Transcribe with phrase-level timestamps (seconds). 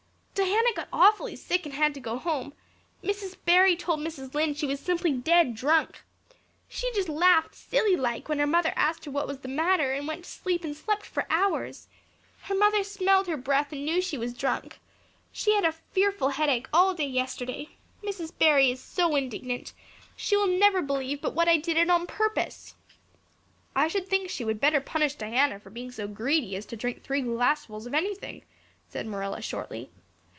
[0.33, 2.53] Diana got awfully sick and had to go home.
[3.03, 3.35] Mrs.
[3.45, 4.33] Barry told Mrs.
[4.33, 6.01] Lynde she was simply dead drunk.
[6.67, 10.07] She just laughed silly like when her mother asked her what was the matter and
[10.07, 11.87] went to sleep and slept for hours.
[12.43, 14.79] Her mother smelled her breath and knew she was drunk.
[15.31, 17.69] She had a fearful headache all day yesterday.
[18.03, 18.31] Mrs.
[18.37, 19.73] Barry is so indignant.
[20.15, 22.73] She will never believe but what I did it on purpose."
[23.75, 27.03] "I should think she would better punish Diana for being so greedy as to drink
[27.03, 28.43] three glassfuls of anything,"
[28.89, 29.91] said Marilla shortly.